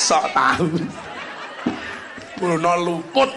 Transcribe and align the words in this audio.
sok 0.00 0.24
tahu. 0.32 0.80
Bruno 2.40 2.72
luput. 2.80 3.28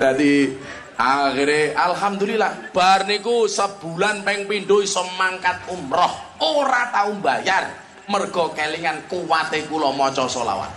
Jadi 0.00 0.56
akhirnya 0.96 1.76
alhamdulillah 1.76 2.72
bar 2.72 3.04
niku 3.04 3.44
sebulan 3.44 4.24
peng 4.24 4.48
pindho 4.48 4.80
iso 4.80 5.04
umroh. 5.68 6.12
Ora 6.40 6.88
tau 6.88 7.12
bayar 7.20 7.68
mergo 8.08 8.56
kelingan 8.56 9.04
kuwate 9.12 9.68
kula 9.68 9.92
maca 9.92 10.24
selawat. 10.24 10.72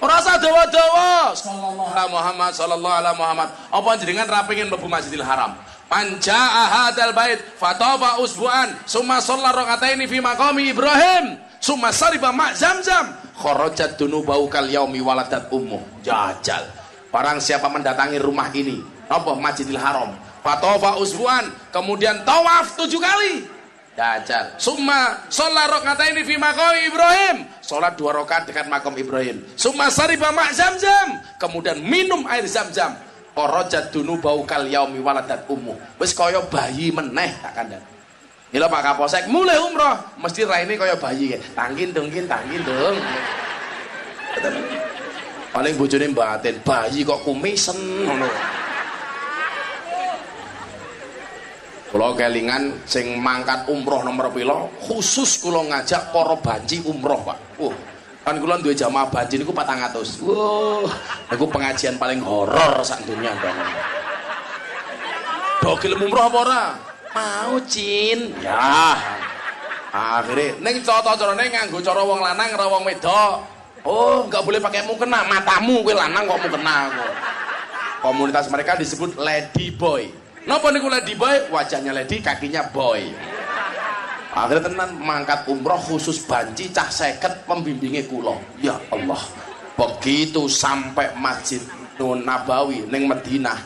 Ora 0.00 0.20
usah 0.20 0.36
dawa-dawa. 0.40 1.32
Sallallahu 1.36 1.92
alaihi 1.92 2.12
Muhammad 2.12 2.52
sallallahu 2.56 2.96
alaihi 2.96 3.18
Muhammad. 3.20 3.48
Apa 3.68 3.90
jenengan 4.00 4.26
ra 4.28 4.40
pengin 4.48 4.72
mlebu 4.72 4.88
Masjidil 4.88 5.24
Haram? 5.24 5.56
Manja 5.94 6.34
ahadal 6.34 7.14
bait 7.14 7.38
fatoba 7.54 8.18
usbuan 8.18 8.74
summa 8.82 9.22
shalla 9.22 9.54
rakataini 9.54 10.10
fi 10.10 10.18
maqami 10.18 10.74
Ibrahim 10.74 11.38
summa 11.64 11.88
sariba 11.88 12.28
ma 12.28 12.52
zamzam 12.52 13.16
kharajat 13.40 13.96
dunubau 13.96 14.44
kal 14.52 14.68
yaumi 14.68 15.00
waladat 15.00 15.48
ummu 15.48 15.80
jajal 16.04 16.68
barang 17.08 17.40
siapa 17.40 17.72
mendatangi 17.72 18.20
rumah 18.20 18.52
ini 18.52 18.84
apa 19.08 19.32
Masjidil 19.32 19.80
Haram 19.80 20.12
fatoba 20.44 21.00
usbuan 21.00 21.48
kemudian 21.72 22.20
tawaf 22.28 22.76
tujuh 22.76 23.00
kali 23.00 23.48
Dajjal. 23.94 24.58
Summa 24.58 25.22
sholat 25.30 25.70
rakaat 25.70 26.02
ini 26.10 26.26
fi 26.26 26.34
maqam 26.34 26.74
Ibrahim. 26.82 27.46
Sholat 27.62 27.94
dua 27.94 28.10
rakaat 28.10 28.50
dekat 28.50 28.66
makam 28.66 28.90
Ibrahim. 28.98 29.46
Summa 29.54 29.86
sariba 29.86 30.34
mak 30.34 30.50
zam-zam. 30.50 31.22
Kemudian 31.38 31.78
minum 31.78 32.26
air 32.26 32.42
zam-zam. 32.42 32.98
Korojat 33.38 33.94
dunu 33.94 34.18
bau 34.18 34.42
kal 34.42 34.66
yaumi 34.66 34.98
waladat 34.98 35.46
ummu. 35.46 35.78
Wis 36.02 36.10
kaya 36.10 36.42
bayi 36.50 36.90
meneh 36.90 37.38
tak 37.38 37.54
kandhan. 37.54 37.93
Ila 38.54 38.70
Pak 38.70 38.82
Kapolsek 38.86 39.26
mulai 39.26 39.58
umroh 39.58 39.98
mesti 40.14 40.46
raine 40.46 40.78
kaya 40.78 40.94
bayi 40.94 41.34
Tangkin 41.58 41.90
dongkin 41.90 42.30
tangkin 42.30 42.62
dong. 42.62 42.94
Paling 45.50 45.74
bojone 45.74 46.06
batin 46.14 46.62
bayi 46.62 47.02
kok 47.02 47.26
kumisen. 47.26 48.06
Kula 51.90 52.14
kelingan 52.14 52.78
sing 52.86 53.18
mangkat 53.18 53.66
umroh 53.70 54.06
nomor 54.06 54.30
pila 54.30 54.70
khusus 54.82 55.38
kula 55.42 55.62
ngajak 55.70 56.10
para 56.10 56.34
banci 56.38 56.82
umroh, 56.82 57.22
Pak. 57.22 57.38
Uh, 57.62 57.70
kan 58.26 58.34
kula 58.38 58.58
duwe 58.58 58.74
jamaah 58.74 59.06
banci 59.10 59.38
niku 59.38 59.54
400. 59.54 60.22
Wah, 60.26 60.90
niku 61.30 61.46
pengajian 61.50 61.94
paling 61.94 62.18
horor 62.18 62.82
sak 62.82 63.02
dunia 63.06 63.30
dong. 63.38 63.58
Do 65.62 65.70
gelem 65.78 66.02
umroh 66.02 66.34
apa? 66.34 66.93
Mau, 67.14 67.62
Cin. 67.70 68.34
Ya. 68.42 68.98
Akhirnya 69.94 70.58
ning 70.58 70.82
cara-carane 70.82 71.46
nganggo 71.54 71.78
cara 71.78 72.02
wong 72.02 72.18
lanang 72.18 72.50
ora 72.58 72.66
wong 72.66 72.82
wedok. 72.82 73.46
Oh, 73.86 74.26
enggak 74.26 74.42
boleh 74.42 74.58
pakai 74.58 74.82
mukena, 74.82 75.22
matamu 75.22 75.86
kowe 75.86 75.94
lanang 75.94 76.26
kok 76.26 76.40
mukena. 76.42 76.90
Komunitas 78.02 78.50
mereka 78.50 78.74
disebut 78.74 79.14
lady 79.14 79.70
boy. 79.70 80.10
Napa 80.50 80.74
niku 80.74 80.90
lady 80.90 81.14
boy? 81.14 81.46
Wajahnya 81.54 81.94
lady, 81.94 82.18
kakinya 82.18 82.66
boy. 82.74 83.06
Akhirnya 84.34 84.66
tenan 84.66 84.98
mangkat 84.98 85.46
umroh 85.46 85.78
khusus 85.78 86.26
banci 86.26 86.74
cah 86.74 86.90
seket 86.90 87.46
pembimbingnya 87.46 88.02
kulo. 88.10 88.42
Ya 88.58 88.74
Allah. 88.90 89.22
Begitu 89.78 90.50
sampai 90.50 91.14
Masjid 91.14 91.62
Nun 92.02 92.26
Nabawi 92.26 92.82
ning 92.90 93.06
Madinah, 93.06 93.58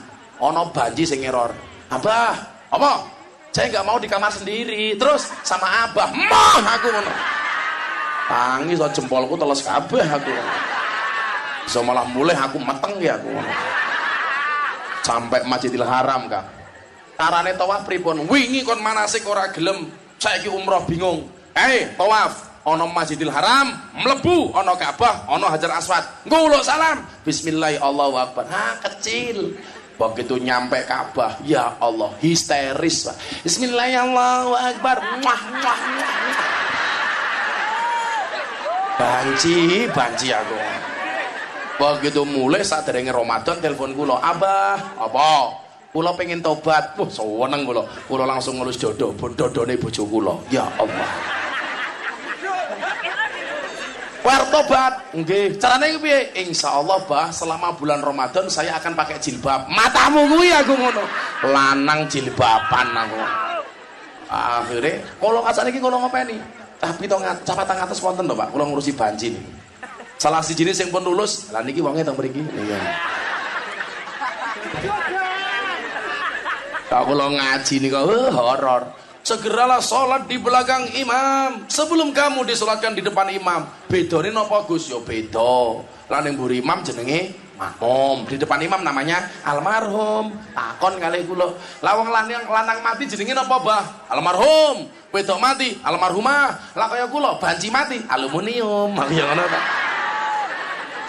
ono 0.44 0.68
banci 0.68 1.08
sing 1.08 1.24
error. 1.24 1.56
Abah, 1.88 2.36
apa? 2.68 3.17
Saya 3.58 3.74
nggak 3.74 3.86
mau 3.90 3.98
di 3.98 4.06
kamar 4.06 4.30
sendiri. 4.30 4.94
Terus 4.94 5.34
sama 5.42 5.66
Abah, 5.90 6.14
mah 6.14 6.78
aku 6.78 6.94
ngono. 6.94 7.12
Tangi 8.30 8.78
so 8.78 8.86
jempolku 8.94 9.34
teles 9.34 9.66
kabeh 9.66 10.06
aku. 10.06 10.30
So 11.66 11.82
malah 11.82 12.06
mulai 12.06 12.38
aku 12.38 12.62
meteng 12.62 13.02
ya 13.02 13.18
aku. 13.18 13.34
Sampai 15.02 15.42
Masjidil 15.42 15.82
Haram 15.82 16.30
kak. 16.30 16.46
Carane 17.18 17.50
tawaf 17.58 17.82
pripun? 17.82 18.30
Wingi 18.30 18.62
kon 18.62 18.78
manasik 18.78 19.26
ora 19.26 19.50
gelem. 19.50 19.90
Saiki 20.22 20.46
umroh 20.46 20.86
bingung. 20.86 21.26
Eh 21.58 21.98
tawaf. 21.98 22.62
Ana 22.62 22.86
Masjidil 22.86 23.32
Haram 23.32 23.74
mlebu. 23.90 24.54
Ana 24.54 24.78
Ka'bah 24.78 25.26
ana 25.26 25.50
Hajar 25.50 25.74
Aswad. 25.74 26.06
Nguluk 26.30 26.62
salam. 26.62 27.02
Bismillah 27.26 27.74
Allahu 27.82 28.22
akbar 28.22 28.46
ha 28.54 28.78
kecil 28.86 29.58
begitu 29.98 30.38
nyampe 30.38 30.86
Ka'bah 30.86 31.42
ya 31.42 31.74
Allah 31.82 32.14
histeris 32.22 33.10
Pak 33.10 33.16
bismillah 33.42 33.90
Allahu 34.06 34.54
akbar 34.54 34.96
muah 35.18 35.42
muah 35.58 35.80
banci 38.94 39.90
banci 39.90 40.30
aku 40.30 40.58
begitu 41.78 42.22
mulai 42.22 42.62
saat 42.62 42.86
derenge 42.86 43.10
Ramadan 43.10 43.58
telepon 43.58 43.94
kula 43.94 44.22
abah 44.22 44.98
apa 44.98 45.28
Kula 45.88 46.12
pengen 46.12 46.44
tobat. 46.44 47.00
Wah, 47.00 47.08
seneng 47.08 47.64
kula. 47.64 47.80
Kula 48.04 48.28
langsung 48.28 48.60
ngelus 48.60 48.76
dodo, 48.76 49.16
dodone 49.32 49.72
bojo 49.80 50.04
kula. 50.04 50.36
Ya 50.52 50.68
Allah. 50.76 51.37
War 54.28 54.44
tobat. 54.52 54.92
Nggih. 55.16 55.56
Carane 55.56 55.96
iki 55.96 56.04
piye? 56.04 56.20
Insyaallah, 56.44 57.08
Bah, 57.08 57.32
selama 57.32 57.72
bulan 57.72 58.04
Ramadan 58.04 58.44
saya 58.52 58.76
akan 58.76 58.92
pakai 58.92 59.16
jilbab. 59.16 59.64
Matamu 59.72 60.28
kuwi 60.28 60.52
aku 60.52 60.76
ngono. 60.76 61.00
Lanang 61.48 62.04
jilbaban 62.12 62.92
aku. 62.92 63.16
Akhirnya, 64.28 65.00
kalau 65.16 65.40
kasar 65.40 65.64
ini 65.72 65.80
kalau 65.80 66.04
ngopeni. 66.04 66.36
Tapi 66.76 67.08
to 67.08 67.16
capatan 67.48 67.80
atas 67.80 68.04
wonten 68.04 68.28
to, 68.28 68.36
Pak. 68.36 68.52
Kula 68.52 68.68
ngurusi 68.68 68.92
banci 68.92 69.32
nih. 69.32 69.44
Salah 70.20 70.44
si 70.44 70.52
jenis 70.52 70.76
yang 70.76 70.92
pun 70.92 71.00
lulus, 71.00 71.48
lah 71.48 71.64
niki 71.64 71.80
wonge 71.80 72.04
teng 72.04 72.12
mriki. 72.12 72.44
Iya. 72.44 72.80
Kalau 76.92 77.28
ngaji 77.32 77.74
nih 77.80 77.88
kau 77.88 78.12
horor. 78.28 79.07
Segeralah 79.28 79.84
sholat 79.84 80.24
di 80.24 80.40
belakang 80.40 80.88
imam 80.96 81.68
sebelum 81.68 82.16
kamu 82.16 82.48
disolatkan 82.48 82.96
di 82.96 83.04
depan 83.04 83.28
imam. 83.28 83.68
Beda 83.84 84.24
ini 84.24 84.32
nopo 84.32 84.56
Gus 84.64 84.88
yo 84.88 85.04
beda. 85.04 85.84
Lan 86.08 86.24
yang 86.24 86.40
buri 86.40 86.64
imam 86.64 86.80
jenenge 86.80 87.36
makmum. 87.60 88.24
Di 88.24 88.40
depan 88.40 88.56
imam 88.64 88.80
namanya 88.80 89.28
almarhum. 89.44 90.32
Takon 90.56 90.96
kali 90.96 91.28
kula. 91.28 91.44
Lawang 91.84 92.08
lanang 92.08 92.48
lanang 92.48 92.80
mati 92.80 93.04
jenenge 93.04 93.36
nopo 93.36 93.68
Bah? 93.68 94.08
Almarhum. 94.08 94.88
Wedok 95.12 95.36
mati 95.36 95.76
almarhumah. 95.84 96.72
Lah 96.72 96.88
kaya 96.88 97.12
kula 97.12 97.36
banci 97.36 97.68
mati 97.68 98.00
aluminium. 98.08 98.96
Ya 99.12 99.28
ngono 99.28 99.44
ta. 99.44 99.60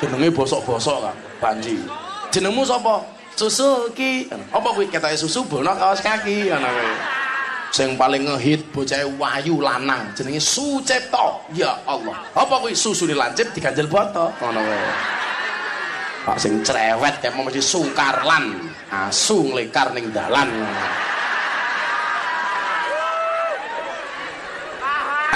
Jenenge 0.04 0.28
bosok-bosok 0.36 1.08
kan 1.08 1.16
banci. 1.40 1.88
Jenengmu 2.36 2.68
sapa? 2.68 3.00
Suzuki. 3.40 4.28
Apa 4.28 4.76
kuwi 4.76 4.92
ketoke 4.92 5.16
susu 5.16 5.48
bono 5.48 5.72
kaos 5.72 6.04
kaki 6.04 6.52
ngono. 6.52 7.19
Sing 7.70 7.94
paling 7.94 8.26
ngehit 8.26 8.74
bocah 8.74 9.06
wayu 9.22 9.62
lanang 9.62 10.10
jenenge 10.18 10.42
Sucipto. 10.42 11.46
Ya 11.54 11.78
Allah. 11.86 12.18
Apa 12.34 12.58
kuwi 12.66 12.74
susu 12.74 13.06
dilancip 13.06 13.54
diganjel 13.54 13.86
boto 13.86 14.34
ngono 14.42 14.60
kuwi. 14.62 14.82
Pak 16.26 16.38
sing 16.42 16.66
cerewet 16.66 17.22
ya 17.22 17.30
mau 17.38 17.46
mesti 17.46 17.62
sukarlan. 17.62 18.74
Asu 18.90 19.54
nglekar 19.54 19.94
ning 19.94 20.10
dalan. 20.10 20.50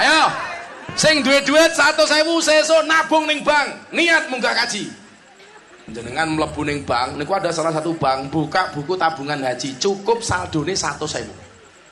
Ayo. 0.02 0.22
Sing 0.98 1.22
duwe 1.22 1.42
duit 1.42 1.70
100.000 1.74 2.26
sesuk 2.42 2.82
nabung 2.86 3.30
ning 3.30 3.46
bank. 3.46 3.94
Niat 3.94 4.26
munggah 4.30 4.54
kaji 4.54 5.06
jenengan 5.84 6.32
mlebu 6.32 6.64
ning 6.64 6.80
bank 6.88 7.20
niku 7.20 7.36
ada 7.36 7.52
salah 7.52 7.68
satu 7.68 7.92
bank 7.92 8.32
buka 8.32 8.72
buku 8.72 8.96
tabungan 8.96 9.36
haji 9.44 9.76
cukup 9.76 10.24
saldone 10.24 10.72
100.000 10.72 11.43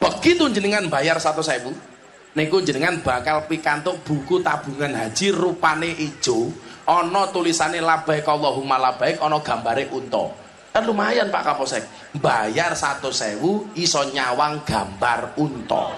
begitu 0.02 0.50
jenengan 0.50 0.90
bayar 0.90 1.22
100.000 1.22 1.70
niku 2.34 2.64
jenengan 2.64 2.98
bakal 3.04 3.46
pikantuk 3.46 4.02
buku 4.02 4.42
tabungan 4.42 4.98
haji 4.98 5.30
rupane 5.30 5.94
ijo. 5.94 6.50
Ana 6.82 7.30
tulisane 7.30 7.78
labaik 7.78 8.26
Allahumma 8.26 8.74
labaik 8.74 9.22
ana 9.22 9.38
gambare 9.38 9.86
unta. 9.94 10.34
Kan 10.74 10.82
lumayan 10.82 11.30
Pak 11.30 11.54
Kapolsek. 11.54 11.84
Bayar 12.18 12.74
100.000 12.74 13.38
iso 13.78 14.02
nyawang 14.10 14.66
gambar 14.66 15.38
unta. 15.38 15.94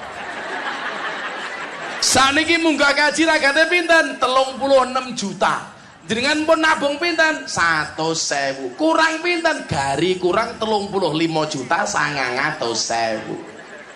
Saniki 2.04 2.60
munggah 2.60 2.92
kaji 2.92 3.24
ragate 3.24 3.64
pinten? 3.72 4.20
36 4.20 5.16
juta. 5.16 5.72
Jenengan 6.04 6.44
pun 6.44 6.60
nabung 6.60 7.00
pinten? 7.00 7.48
Satu 7.48 8.12
sewu. 8.12 8.76
Kurang 8.76 9.24
pinten? 9.24 9.64
Gari 9.64 10.20
kurang 10.20 10.60
telung 10.60 10.92
puluh 10.92 11.16
lima 11.16 11.48
juta 11.48 11.88
sangang 11.88 12.36
atau 12.36 12.76
sewu 12.76 13.53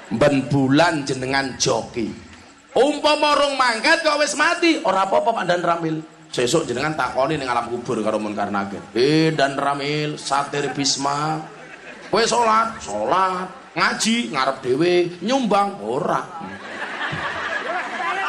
ben 0.09 0.49
bulan 0.49 1.05
jenengan 1.05 1.53
joki 1.61 2.09
umpama 2.73 3.37
rong 3.37 3.61
mangkat 3.61 4.01
kok 4.01 4.17
wis 4.17 4.33
mati 4.39 4.81
ora 4.81 5.05
apa-apa 5.05 5.43
Pak 5.43 5.45
Dan 5.45 5.61
Ramil 5.61 6.01
sesuk 6.33 6.65
jenengan 6.65 6.97
takoni 6.97 7.37
ning 7.37 7.49
alam 7.49 7.69
kubur 7.69 8.01
karo 8.01 8.17
Munkar 8.17 8.49
Nakir 8.49 8.81
eh 8.97 9.37
Dan 9.37 9.61
Ramil 9.61 10.17
satir 10.17 10.73
Bisma 10.73 11.45
kowe 12.09 12.25
salat 12.25 12.81
salat 12.81 13.49
ngaji 13.77 14.33
ngarep 14.33 14.57
dhewe 14.65 14.95
nyumbang 15.21 15.77
ora 15.85 16.23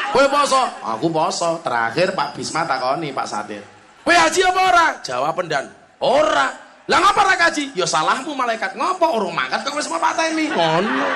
Kowe 0.10 0.25
poso? 0.25 0.58
Aku 0.82 1.14
poso. 1.14 1.62
Terakhir 1.62 2.18
Pak 2.18 2.34
Bisma 2.34 2.66
takoni 2.66 3.14
Pak 3.14 3.30
Satir. 3.30 3.62
Kowe 4.02 4.10
haji 4.10 4.42
apa 4.42 4.62
ora? 4.66 4.88
Jawab 5.06 5.38
pendan. 5.38 5.70
Ora. 6.02 6.50
Lah 6.90 6.98
ngapa 6.98 7.20
ora 7.22 7.36
kaji? 7.38 7.78
Ya 7.78 7.86
salahmu 7.86 8.34
malaikat. 8.34 8.74
Ngopo 8.74 9.06
urung 9.22 9.38
mangkat 9.38 9.62
kok 9.62 9.78
wis 9.78 9.86
mau 9.86 10.02
pateni? 10.02 10.50
Ngono. 10.50 11.08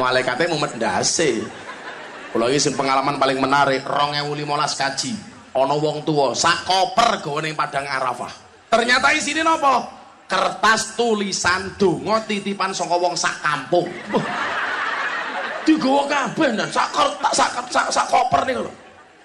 Malaikatnya 0.00 0.48
mumet 0.48 0.72
ndase. 0.80 1.44
Kula 2.32 2.48
iki 2.48 2.56
sing 2.56 2.72
pengalaman 2.72 3.20
paling 3.20 3.36
menarik 3.36 3.84
2015 3.84 4.80
kaji. 4.80 5.12
Ana 5.52 5.76
wong 5.76 6.00
tuwa 6.08 6.32
sak 6.32 6.64
koper 6.64 7.20
Padang 7.52 7.84
Arafah. 7.84 8.32
Ternyata 8.72 9.12
isine 9.12 9.44
napa? 9.44 10.00
kertas 10.30 10.94
tulisan 10.94 11.74
donga 11.74 12.22
titipan 12.22 12.70
saka 12.70 12.94
wong 12.94 13.18
sak 13.18 13.42
kampung. 13.42 13.90
Digawa 15.66 16.06
kabeh 16.06 16.54
dan 16.54 16.70
sak 16.70 16.94
kertas 16.94 17.34
sak 17.34 17.50
sak, 17.66 17.86
sak 17.90 18.06
koper 18.06 18.46
niku 18.46 18.70
lho. 18.70 18.72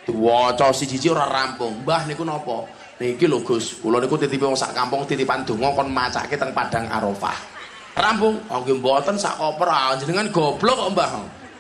Diwaca 0.10 0.74
siji-siji 0.74 1.14
rampung. 1.14 1.86
Mbah 1.86 2.10
niku 2.10 2.26
napa? 2.26 2.66
Niki 2.98 3.30
lho 3.30 3.46
Gus, 3.46 3.78
kula 3.78 4.02
niku 4.02 4.18
titipe 4.18 4.50
wong 4.50 4.58
sak 4.58 4.74
kampung 4.74 5.06
titipan 5.06 5.46
donga 5.46 5.78
kon 5.78 5.94
macake 5.94 6.34
teng 6.42 6.50
Padang 6.50 6.90
Arafah. 6.90 7.55
Rampung, 7.96 8.36
oh 8.52 8.60
nggih 8.60 8.76
mboten 8.84 9.16
sak 9.16 9.40
koper, 9.40 9.72
ah, 9.72 9.96
jenengan 9.96 10.28
goblok 10.28 10.76
kok 10.76 10.92
Mbah. 10.92 11.12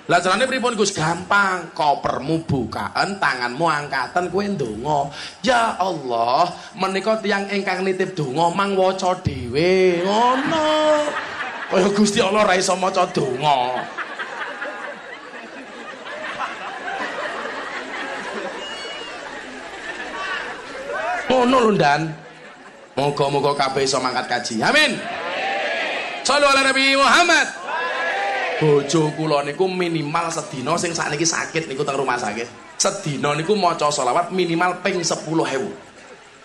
Lah 0.06 0.22
carane 0.22 0.46
pripun 0.46 0.78
Gus? 0.78 0.94
Gampang. 0.94 1.74
Kopermu 1.74 2.46
bukaan, 2.46 3.18
tanganmu 3.18 3.66
angkatan 3.66 4.30
kowe 4.30 4.46
ndonga. 4.46 5.10
Ya 5.42 5.74
Allah, 5.82 6.46
menika 6.78 7.18
tiyang 7.18 7.50
ingkang 7.50 7.82
nitip 7.82 8.14
donga 8.14 8.54
mang 8.54 8.78
waca 8.78 9.18
dhewe. 9.26 10.06
Ngono. 10.06 10.70
Kaya 11.74 11.90
Gusti 11.90 12.22
Allah 12.22 12.46
ra 12.46 12.54
iso 12.54 12.78
maca 12.78 13.10
donga. 13.10 13.82
Ngono 21.26 21.58
lho 21.66 21.74
Dan. 21.74 22.02
Moga-moga 22.94 23.58
kabeh 23.58 23.90
iso 23.90 23.98
mangkat 23.98 24.30
kaji. 24.30 24.62
Amin. 24.62 25.15
Sallu 26.26 26.42
ala 26.50 26.66
Nabi 26.66 26.98
Muhammad. 26.98 27.48
Bojo 28.58 29.14
kula 29.14 29.46
niku 29.46 29.70
minimal 29.70 30.34
sedina 30.34 30.74
sing 30.74 30.90
sakniki 30.90 31.22
sakit 31.22 31.70
niku 31.70 31.86
teng 31.86 32.02
rumah 32.02 32.18
sakit. 32.18 32.50
Sedina 32.82 33.38
niku 33.38 33.54
maca 33.54 33.94
selawat 33.94 34.34
minimal 34.34 34.82
ping 34.82 35.06
10.000 35.06 35.22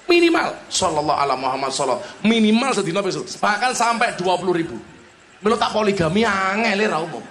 minimal 0.04 0.52
sallallahu 0.68 1.16
ala 1.16 1.32
Muhammad 1.32 1.72
sallallahu. 1.72 2.28
Minimal 2.28 2.76
sedina 2.76 3.00
ping 3.00 3.24
bahkan 3.40 3.72
sampai 3.72 4.12
20.000 4.20 5.40
melu 5.40 5.56
tak 5.56 5.72
poligami 5.72 6.28
angel 6.28 6.84
ra 6.84 7.00
umum. 7.00 7.24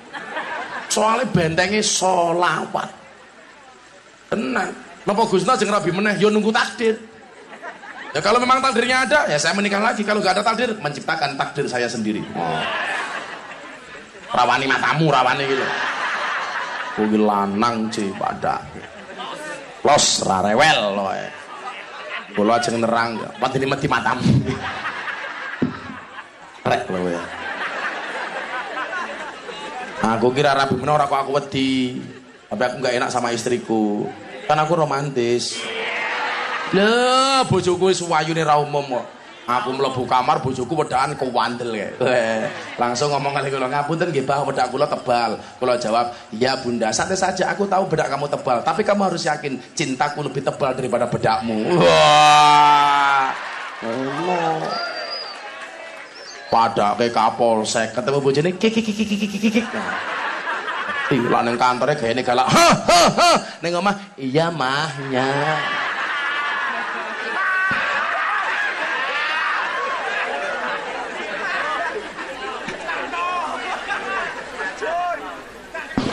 Soalnya 0.89 1.29
bentengnya 1.29 1.85
solawat 1.85 2.89
tenang. 4.33 4.73
Napa 5.05 5.21
Gusna 5.29 5.53
jeung 5.53 5.69
rabi 5.69 5.93
meneh? 5.93 6.17
Yo 6.17 6.33
nunggu 6.33 6.49
takdir 6.49 6.97
ya 8.15 8.21
kalau 8.21 8.41
memang 8.41 8.59
takdirnya 8.61 9.05
ada 9.05 9.29
ya 9.29 9.37
saya 9.37 9.53
menikah 9.53 9.81
lagi. 9.81 10.01
Kalau 10.01 10.19
nggak 10.23 10.39
ada 10.39 10.43
takdir 10.45 10.73
menciptakan 10.77 11.35
takdir 11.35 11.65
saya 11.69 11.85
sendiri. 11.85 12.23
Oh. 12.33 12.61
Rawani 14.29 14.65
matamu 14.69 15.09
rawani 15.09 15.43
gitu. 15.45 15.65
Kuwi 16.97 17.17
lanang 17.21 17.87
ci 17.93 18.11
pada 18.17 18.61
los 19.79 20.21
rarewel 20.27 20.79
loh 20.99 21.07
kula 22.35 22.61
ajeng 22.61 22.77
nerang 22.79 23.17
ini 23.55 23.65
mati 23.65 23.87
matamu? 23.89 24.23
Rek 26.61 26.85
ya 26.91 27.21
aku 29.99 30.31
kira 30.31 30.55
rabi 30.55 30.75
menor 30.79 31.03
aku 31.03 31.15
aku 31.15 31.31
wedi. 31.35 31.99
Tapi 32.49 32.61
aku 32.65 32.75
nggak 32.81 32.95
enak 32.97 33.09
sama 33.13 33.29
istriku. 33.29 34.09
Kan 34.49 34.57
aku 34.57 34.73
romantis 34.73 35.61
lah 36.75 37.41
bojoku 37.49 37.89
wis 37.89 38.01
wayune 38.05 38.45
ra 38.45 38.61
umum 38.61 38.85
kok 38.85 39.05
aku 39.49 39.69
mlebu 39.73 40.05
kamar 40.05 40.37
bojoku 40.45 40.77
wedaan 40.77 41.17
kewandel 41.17 41.73
ya 41.73 41.89
langsung 42.77 43.09
ngomong 43.09 43.33
kali 43.33 43.49
kula 43.49 43.65
ngapunten 43.65 44.13
nggih 44.13 44.21
Mbah 44.21 44.45
wedak 44.45 44.69
kula 44.69 44.85
tebal 44.85 45.41
kula 45.57 45.81
jawab 45.81 46.13
ya 46.29 46.53
Bunda 46.61 46.93
santai 46.93 47.17
saja 47.17 47.49
aku 47.49 47.65
tahu 47.65 47.89
bedak 47.89 48.13
kamu 48.13 48.29
tebal 48.29 48.61
tapi 48.61 48.85
kamu 48.85 49.09
harus 49.09 49.25
yakin 49.25 49.57
cintaku 49.73 50.21
lebih 50.21 50.45
tebal 50.45 50.77
daripada 50.77 51.09
bedakmu 51.09 51.81
wah 51.81 53.33
oh. 53.81 54.61
pada 56.53 56.93
ke 56.93 57.09
kapolsek 57.09 57.97
ketemu 57.97 58.17
bojone 58.21 58.49
kik 58.53 58.69
kik 58.69 58.85
kik 58.85 59.07
kik 59.09 59.29
kik 59.33 59.53
kik 59.57 59.67
Ih, 61.09 61.25
lah 61.25 61.41
ning 61.41 61.57
kantore 61.57 61.97
gayane 61.97 62.21
galak. 62.21 62.45
Ha 62.45 62.69
ha 62.69 63.01
ha. 63.17 63.31
Ning 63.65 63.73
omah, 63.73 63.97
iya 64.13 64.53
mahnya. 64.53 65.57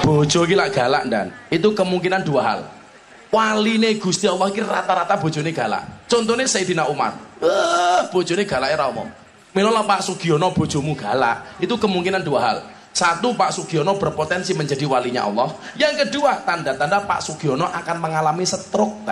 Bojo 0.06 0.46
iki 0.46 0.54
lak 0.54 0.70
galak 0.70 1.10
dan. 1.10 1.34
Itu 1.50 1.74
kemungkinan 1.74 2.22
dua 2.22 2.42
hal. 2.46 2.60
Waline 3.34 3.98
Gusti 3.98 4.30
Allah 4.30 4.46
iki 4.54 4.62
rata-rata 4.62 5.18
bojone 5.18 5.50
galak. 5.50 6.06
Contohnya 6.06 6.46
Sayyidina 6.46 6.86
Umar. 6.86 7.18
Eh 7.42 8.06
bojone 8.14 8.46
galak 8.46 8.70
era 8.70 8.86
umum 8.86 9.10
Pak 9.56 10.00
Sugiono 10.04 10.52
bojomu 10.54 10.94
galak. 10.94 11.58
Itu 11.58 11.74
kemungkinan 11.80 12.22
dua 12.22 12.40
hal. 12.44 12.58
Satu 12.92 13.32
Pak 13.32 13.52
Sugiono 13.52 13.96
berpotensi 13.96 14.52
menjadi 14.52 14.84
walinya 14.84 15.24
Allah. 15.26 15.52
Yang 15.74 16.06
kedua 16.06 16.44
tanda-tanda 16.44 17.02
Pak 17.04 17.20
Sugiono 17.24 17.66
akan 17.66 17.96
mengalami 17.98 18.44
stroke 18.44 19.04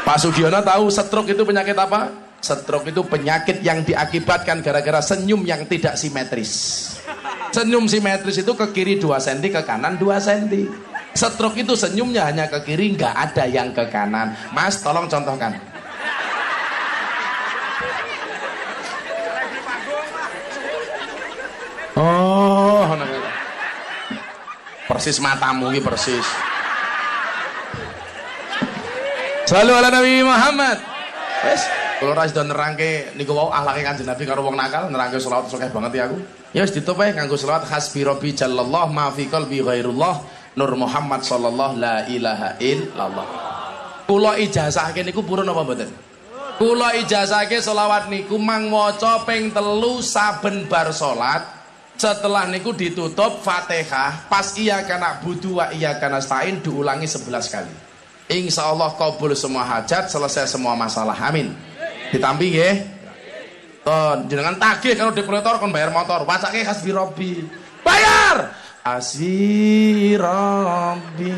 Pak 0.00 0.18
Sugiono 0.18 0.58
tahu 0.64 0.90
stroke 0.90 1.30
itu 1.30 1.44
penyakit 1.46 1.76
apa? 1.76 2.29
Stroke 2.50 2.90
itu 2.90 3.06
penyakit 3.06 3.62
yang 3.62 3.86
diakibatkan 3.86 4.58
gara-gara 4.58 4.98
senyum 4.98 5.46
yang 5.46 5.62
tidak 5.70 5.94
simetris. 5.94 6.50
Senyum 7.54 7.86
simetris 7.86 8.42
itu 8.42 8.52
ke 8.58 8.66
kiri 8.74 8.98
2 8.98 9.06
cm, 9.22 9.54
ke 9.54 9.62
kanan 9.62 9.94
2 9.94 10.02
cm. 10.18 10.66
Stroke 11.14 11.62
itu 11.62 11.78
senyumnya 11.78 12.26
hanya 12.26 12.50
ke 12.50 12.58
kiri, 12.66 12.98
nggak 12.98 13.14
ada 13.14 13.46
yang 13.46 13.70
ke 13.70 13.86
kanan. 13.86 14.34
Mas, 14.50 14.82
tolong 14.82 15.06
contohkan. 15.06 15.54
Oh, 21.94 22.90
persis 24.90 25.22
matamu 25.22 25.70
ini 25.70 25.78
persis. 25.78 26.26
Selalu 29.50 29.72
ala 29.74 29.90
Nabi 29.90 30.22
Muhammad. 30.22 30.78
Wes. 31.42 31.89
Kalau 32.00 32.16
ora 32.16 32.24
sida 32.24 32.40
nerangke 32.40 33.12
niku 33.12 33.36
wau 33.36 33.52
akhlake 33.52 33.84
Kanjeng 33.84 34.08
Nabi 34.08 34.24
karo 34.24 34.40
wong 34.40 34.56
nakal 34.56 34.88
nerangke 34.88 35.20
selawat 35.20 35.52
sokeh 35.52 35.68
banget 35.68 36.00
ya 36.00 36.08
aku. 36.08 36.16
Ya 36.56 36.64
wis 36.64 36.72
ditutup 36.72 37.04
ae 37.04 37.12
nganggo 37.12 37.36
selawat 37.36 37.68
hasbi 37.68 38.08
rabbi 38.08 38.32
jallallah 38.32 38.88
ma 38.88 39.12
fi 39.12 39.28
qalbi 39.28 39.60
ghairullah 39.60 40.40
Nur 40.56 40.72
Muhammad 40.80 41.20
sallallahu 41.22 41.76
la 41.76 42.08
ilaha 42.08 42.56
illallah. 42.56 43.26
Kula 44.08 44.40
ijazahke 44.40 45.04
niku 45.04 45.22
purun 45.22 45.46
apa 45.46 45.60
mboten? 45.60 45.90
Kula 46.56 46.96
ijazahke 46.98 47.60
selawat 47.60 48.08
niku 48.08 48.40
mang 48.40 48.72
maca 48.72 49.20
ping 49.28 49.52
telu 49.52 50.00
saben 50.00 50.66
bar 50.66 50.90
salat. 50.96 51.44
Setelah 52.00 52.48
niku 52.48 52.72
ditutup 52.72 53.44
Fatihah, 53.44 54.24
pas 54.24 54.56
iya 54.56 54.80
kana 54.88 55.20
budu 55.20 55.60
wa 55.60 55.68
iya 55.68 56.00
kana 56.00 56.16
stain 56.24 56.64
diulangi 56.64 57.04
11 57.04 57.28
kali. 57.28 57.74
Insya 58.32 58.72
Allah 58.72 58.96
kabul 58.96 59.36
semua 59.36 59.68
hajat, 59.68 60.08
selesai 60.08 60.48
semua 60.48 60.72
masalah. 60.72 61.14
Amin 61.20 61.69
ditampi 62.10 62.46
nggih. 62.52 62.76
Ton 63.80 64.28
jenengan 64.28 64.60
tagih 64.60 64.92
kalau 64.92 65.14
depletor 65.16 65.56
kon 65.56 65.72
bayar 65.72 65.88
motor. 65.94 66.28
Wacake 66.28 66.60
hasbi 66.66 66.92
robbi 66.92 67.48
bayar! 67.80 68.52
Robbi 70.20 71.32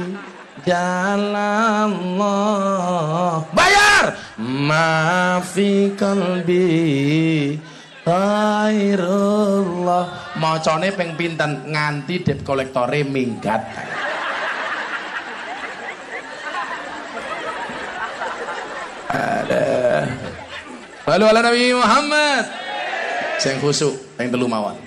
jalallah 0.66 1.86
bayar! 3.54 4.18
Maafi 4.42 5.94
kalbi 5.94 7.60
Khairullah. 8.02 9.54
Macane 10.34 10.90
ping 10.90 11.14
pinten? 11.14 11.70
Nganti 11.70 12.26
debt 12.26 12.42
kolektore 12.42 13.06
minggat. 13.06 13.62
Ada 19.12 19.71
Lalu 21.02 21.24
ala 21.26 21.42
Nabi 21.42 21.74
Muhammad. 21.74 22.46
Sing 23.42 23.58
khusuk, 23.58 23.98
sing 24.14 24.30
telu 24.30 24.46
mawon. 24.46 24.78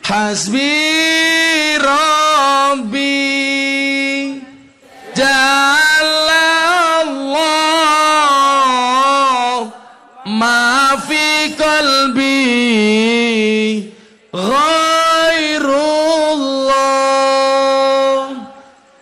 Hasbi 0.00 1.76
Rabbi. 1.76 3.12
Jalla 5.12 6.48
Allah. 7.04 7.60
Ma 10.24 10.96
fi 11.04 11.52
qalbi. 11.52 12.40
Ghairullah. 14.32 14.80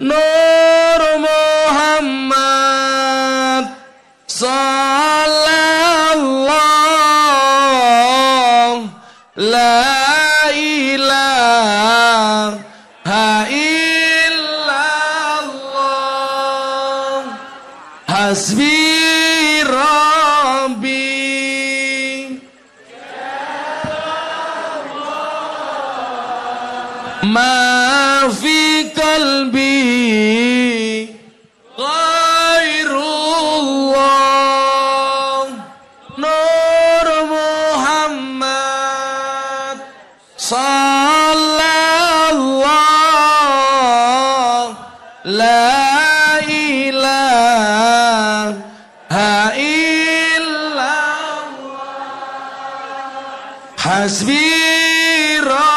Nur 0.02 1.00
Muhammad. 1.22 2.58
لا 9.38 9.97
حسبي 53.78 55.38
ربي 55.40 55.67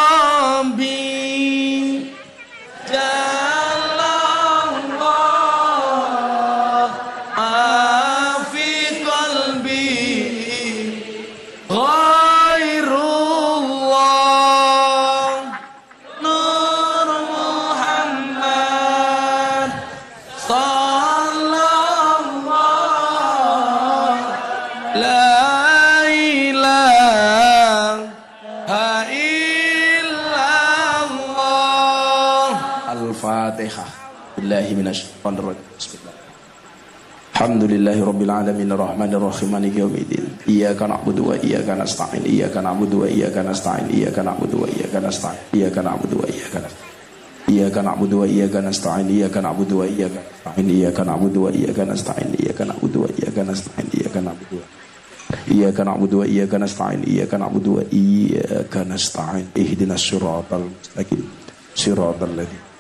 illallah 34.59 34.93
Hasbi 35.79 35.97
Alhamdulillahi 37.41 38.01
Rabbil 38.05 38.29
Alamin 38.29 38.69
Ar-Rahmanir 38.69 39.17
Rahim 39.17 39.49
Maliki 39.49 39.79
Yawmiddin 39.81 40.25
Iyyaka 40.45 40.85
na'budu 40.85 41.31
wa 41.31 41.35
iyyaka 41.41 41.73
nasta'in 41.73 42.21
Iyyaka 42.21 42.61
na'budu 42.61 43.01
wa 43.01 43.07
iyyaka 43.09 43.41
nasta'in 43.41 43.89
Iyyaka 43.89 44.21
na'budu 44.21 44.61
wa 44.61 44.67
iyyaka 44.69 44.99
nasta'in 45.01 45.49
Iyyaka 45.49 45.81
na'budu 45.81 46.21
wa 46.21 46.27
iyyaka 46.29 46.59
nasta'in 46.61 46.69
Iyyaka 47.49 47.81
na'budu 47.81 48.15
wa 48.21 48.27
iyyaka 48.29 48.59
nasta'in 48.61 49.07
Iyyaka 49.09 49.41
na'budu 49.41 49.75
wa 49.81 49.87
iyyaka 49.89 50.21
nasta'in 50.21 50.69
Iyyaka 50.69 51.01
na'budu 51.09 51.39
wa 51.41 51.49
iyyaka 51.49 51.81
nasta'in 51.89 52.29
Iyyaka 52.37 52.63
na'budu 52.69 52.97
wa 53.01 53.09
iyyaka 53.09 53.41
nasta'in 53.41 53.87
Iyyaka 53.89 54.19
na'budu 54.21 54.55
wa 54.61 54.65
Iyyaka 55.49 55.81
na'budu 55.81 56.15
wa 56.21 56.25
iyyaka 56.29 56.57
nasta'in 56.61 57.01
Iyyaka 57.09 57.35
na'budu 57.41 57.71
wa 62.53 62.70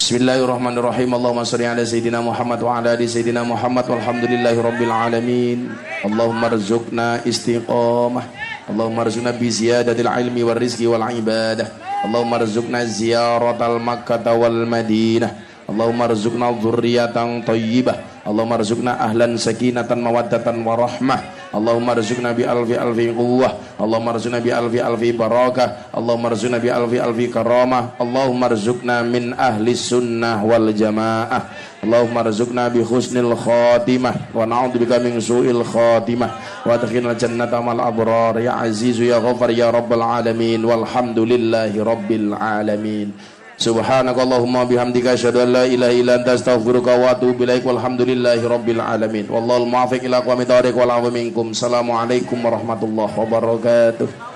Bismillahirrahmanirrahim. 0.00 1.12
Allahumma 1.12 1.44
shalli 1.44 1.68
ala 1.68 1.84
sayidina 1.84 2.24
Muhammad 2.24 2.56
wa 2.64 2.72
ala 2.72 2.96
ali 2.96 3.04
sayidina 3.04 3.44
Muhammad 3.44 3.84
walhamdulillahi 3.84 4.56
rabbil 4.56 4.88
alamin. 4.88 5.76
Allahumma 6.00 6.48
rzuqna 6.56 7.20
istiqamah. 7.28 8.24
Allahumma 8.64 9.04
rzuqna 9.04 9.36
bi 9.36 9.52
ziyadatil 9.52 10.08
ilmi 10.08 10.40
wal 10.40 10.56
rizqi 10.56 10.88
wal 10.88 11.04
ibadah. 11.04 11.68
Allahumma 12.00 12.40
rzuqna 12.40 12.80
ziyaratal 12.88 13.76
Makkah 13.76 14.24
wal 14.24 14.64
Madinah. 14.64 15.36
Allahumma 15.68 16.08
rzuqna 16.08 16.48
dzurriyyatan 16.48 17.44
thayyibah. 17.44 18.24
Allahumma 18.24 18.56
rzuqna 18.56 18.96
ahlan 19.04 19.36
sakinatan 19.36 20.00
mawaddatan 20.00 20.64
wa 20.64 20.80
rahmah. 20.80 21.39
Allahumma 21.50 21.98
rzuqna 21.98 22.30
bi 22.30 22.46
alfi 22.46 22.78
alfi 22.78 23.10
quwwah. 23.10 23.78
Allahumma 23.82 24.14
rzuqna 24.14 24.38
bi 24.38 24.54
alfi 24.54 24.78
alfi 24.78 25.10
barakah. 25.10 25.90
Allahumma 25.90 26.30
rzuqna 26.30 26.62
bi 26.62 26.70
alfi 26.70 26.98
alfi 27.02 27.26
karamah. 27.26 27.98
Allahumma 27.98 28.54
rzuqna 28.54 29.02
min 29.02 29.34
ahli 29.34 29.74
sunnah 29.74 30.38
wal 30.46 30.70
jamaah. 30.70 31.50
Allahumma 31.82 32.22
rzuqna 32.30 32.70
bi 32.70 32.86
husnil 32.86 33.34
khatimah. 33.34 34.30
Wa 34.30 34.46
na'udzubika 34.46 35.02
min 35.02 35.18
su'il 35.18 35.66
khatimah. 35.66 36.62
Wa 36.62 36.78
adkhilna 36.78 37.18
jannata 37.18 37.58
mal 37.58 37.82
abrar. 37.82 38.38
Ya 38.38 38.54
azizu 38.62 39.10
ya 39.10 39.18
ghafar 39.18 39.50
ya 39.50 39.74
rabbal 39.74 40.06
alamin. 40.06 40.62
Walhamdulillahi 40.62 41.82
rabbil 41.82 42.30
alamin 42.38 43.39
Subhanakallahumma 43.60 44.64
bihamdika 44.64 45.12
asyhadu 45.12 45.44
an 45.44 45.52
la 45.52 45.64
ilaha 45.68 45.92
illa 45.92 46.16
anta 46.16 46.32
astaghfiruka 46.32 46.96
wa 46.96 47.12
atubu 47.12 47.44
ilaik 47.44 47.60
walhamdulillahi 47.60 48.48
rabbil 48.48 48.80
alamin. 48.80 49.28
Wallahul 49.28 49.68
muwaffiq 49.68 50.00
ila 50.08 50.24
aqwamit 50.24 50.48
thoriq 50.48 50.72
wal 50.72 51.12
minkum. 51.12 51.52
Assalamualaikum 51.52 52.40
warahmatullahi 52.40 53.12
wabarakatuh. 53.20 54.29